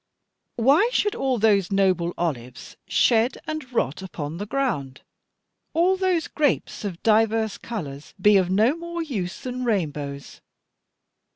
"Why 0.55 0.89
should 0.91 1.13
all 1.13 1.37
those 1.37 1.71
noble 1.71 2.15
olives 2.17 2.75
shed, 2.87 3.37
and 3.45 3.71
rot 3.71 4.01
upon 4.01 4.37
the 4.37 4.47
ground, 4.47 5.01
all 5.75 5.95
those 5.95 6.27
grapes 6.27 6.83
of 6.83 7.03
divers 7.03 7.59
colours 7.59 8.15
be 8.19 8.35
of 8.37 8.49
no 8.49 8.75
more 8.75 9.03
use 9.03 9.41
than 9.41 9.63
rainbows? 9.63 10.41